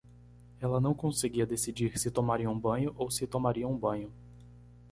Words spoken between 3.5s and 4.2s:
um banho.